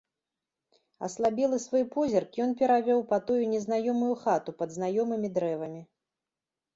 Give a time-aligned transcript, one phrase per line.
[1.07, 5.81] Аслабелы свой позірк ён перавёў па тую незнаёмую хату пад знаёмымі дрэвамі.